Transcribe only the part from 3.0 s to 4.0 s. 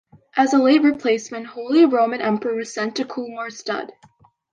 Coolmore Stud.